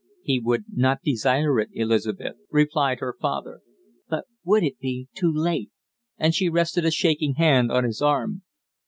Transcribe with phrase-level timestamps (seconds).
[0.23, 3.61] "He would not desire it, Elizabeth," replied her father.
[4.09, 5.69] "But would it be too late?"
[6.17, 8.41] and she rested a shaking hand on his arm.